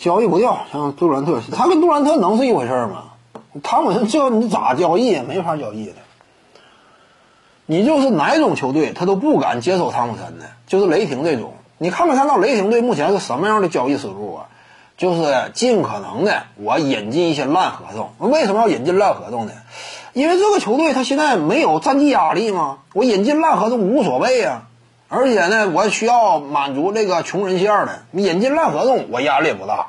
[0.00, 3.12] 交易不掉，像杜兰特，他跟杜兰特能是一回事吗？
[3.62, 5.92] 汤普森这你咋交易没法交易的。
[7.66, 11.52] 你就是哪种球队他都不敢接手汤普森的，就是雷霆这种。
[11.76, 14.46] 你看没看到雷霆队目前是什么样的交易思路啊？
[14.96, 18.30] 就是尽可能的我引进一些烂合同。
[18.30, 19.52] 为什么要引进烂合同呢？
[20.14, 22.78] 因为这个球队他现在没有战绩压力吗？
[22.94, 24.62] 我引进烂合同无所谓啊。
[25.12, 29.88] 而且呢，我需要满足这个穷人线的，你引进烂合同我压力也不大。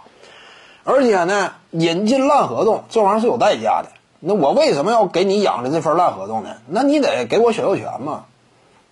[0.83, 3.89] 而且呢，引进烂合同这玩意儿是有代价的。
[4.19, 6.55] 那我为什么要给你养着这份烂合同呢？
[6.65, 8.25] 那你得给我选秀权嘛。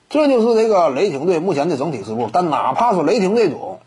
[0.07, 2.30] 这就是这个雷霆队目前的整体思路。
[2.31, 3.80] 但哪怕说雷霆这种，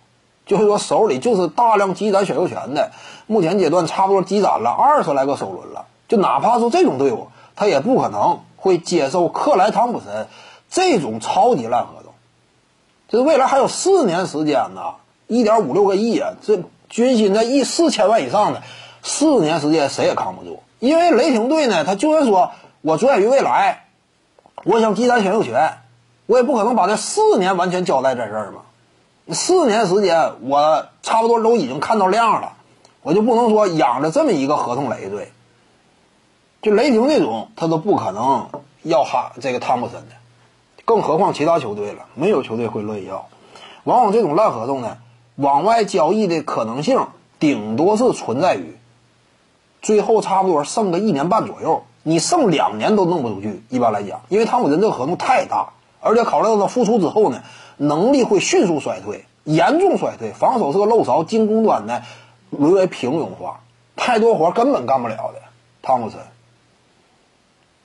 [0.44, 2.90] 就是说手里就是大量积攒选秀权的，
[3.28, 5.86] 目前阶段差不多积攒了二十来个首轮了。
[6.08, 10.26] 就哪怕说这种队伍，他也不可能会接受克莱汤普森
[10.68, 12.01] 这种超级烂合同。
[13.12, 14.94] 这未来还有四年时间呢，
[15.26, 18.62] 一点五六个亿啊，这军薪在一四千万以上的，
[19.02, 20.62] 四年时间谁也扛不住。
[20.78, 23.84] 因为雷霆队呢，他就算说我着眼于未来，
[24.64, 25.74] 我想积攒选秀权，
[26.24, 28.62] 我也不可能把这四年完全交代在这儿嘛。
[29.34, 32.54] 四年时间，我差不多都已经看到量了，
[33.02, 35.30] 我就不能说养着这么一个合同累赘。
[36.62, 38.48] 就雷霆这种，他都不可能
[38.82, 40.14] 要哈这个汤普森的。
[40.84, 43.28] 更何况其他球队了，没有球队会乐意要。
[43.84, 44.98] 往往这种烂合同呢，
[45.36, 47.06] 往外交易的可能性
[47.38, 48.76] 顶多是存在于
[49.80, 53.62] 最后差不多剩个一年半左右，你剩两年都弄不出去。
[53.68, 57.42] 一般来讲，因为汤普森这个合同太大，而且考虑到他复出之后呢，
[57.76, 62.02] 能力会迅速衰退，严重衰退，防守是个漏勺，进攻端呢
[62.50, 63.60] 沦为平庸化，
[63.96, 65.40] 太多活根本干不了的。
[65.82, 66.20] 汤普森。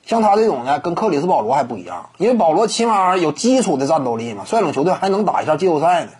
[0.08, 6.12] 像他这种呢，跟克里斯保罗还不一样，因为保罗起码有基础的战斗力嘛，率领球队还能打一下季后赛呢。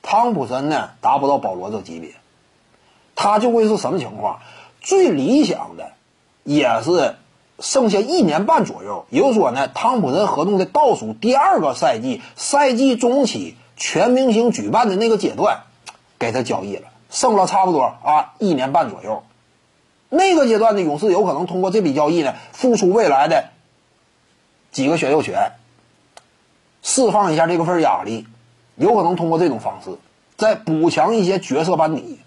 [0.00, 2.12] 汤普森呢，达不到保罗这级别，
[3.16, 4.38] 他就会是什么情况？
[4.80, 5.90] 最理想的
[6.44, 7.16] 也是
[7.58, 15.62] 剩下一年半左右，也就是说呢，汤普森合同的倒数第二个赛季，赛季中期全明星举办的那个阶段，
[16.20, 19.24] 给他交易了，剩了差不多啊一年半左右。
[20.08, 23.50] 那个阶段的勇士有可能通过这笔交易呢，付出未来的
[24.70, 25.52] 几个选秀权，
[26.82, 28.26] 释放一下这个份压力，
[28.76, 29.98] 有可能通过这种方式
[30.36, 32.20] 再补强一些角色班底。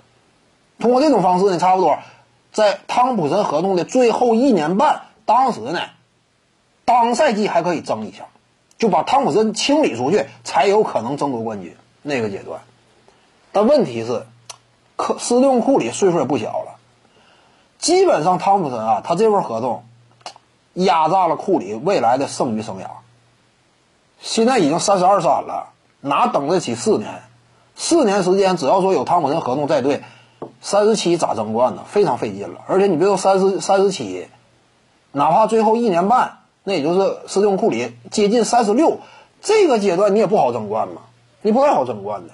[0.79, 1.97] 通过这种方式呢，差不多
[2.51, 5.81] 在汤普森合同的最后一年半，当时呢，
[6.85, 8.25] 当赛季还可以争一下，
[8.77, 11.75] 就把汤普森清理出去，才有可能争夺冠军。
[12.01, 12.61] 那个阶段，
[13.51, 14.25] 但问题是，
[14.95, 16.78] 克斯蒂芬库里岁数也不小了。
[17.79, 19.83] 基本上，汤普森啊，他这份合同
[20.73, 22.87] 压榨了库里未来的剩余生涯。
[24.19, 27.21] 现在已经三十二三了，哪等得起四年？
[27.75, 30.03] 四年时间，只要说有汤普森合同在队，
[30.59, 31.83] 三十七咋争冠呢？
[31.87, 32.59] 非常费劲了。
[32.67, 34.27] 而且你别说三十三十七，
[35.13, 38.97] 哪怕最后一年半，那也就是斯蒂库里接近三十六，
[39.41, 41.03] 这个阶段你也不好争冠嘛，
[41.41, 42.33] 你不太好争冠的。